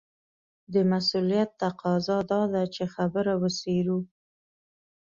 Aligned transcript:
د 0.73 0.75
مسووليت 0.91 1.49
تقاضا 1.63 2.17
دا 2.31 2.41
ده 2.53 2.63
چې 2.73 2.83
خبره 2.95 3.33
وڅېړو. 3.41 3.99